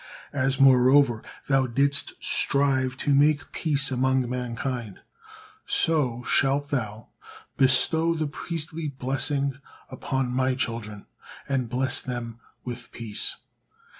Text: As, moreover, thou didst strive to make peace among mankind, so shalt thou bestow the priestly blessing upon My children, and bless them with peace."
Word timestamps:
As, 0.33 0.59
moreover, 0.59 1.21
thou 1.47 1.67
didst 1.67 2.13
strive 2.19 2.97
to 2.97 3.13
make 3.13 3.51
peace 3.51 3.91
among 3.91 4.27
mankind, 4.27 4.99
so 5.67 6.23
shalt 6.23 6.71
thou 6.71 7.09
bestow 7.55 8.15
the 8.15 8.25
priestly 8.25 8.87
blessing 8.87 9.59
upon 9.91 10.31
My 10.31 10.55
children, 10.55 11.05
and 11.47 11.69
bless 11.69 11.99
them 11.99 12.39
with 12.63 12.91
peace." 12.91 13.35